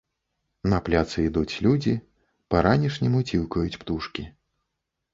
[0.71, 1.95] На пляцы ідуць людзі,
[2.57, 4.31] па-ранішняму ціўкаюць птушкі.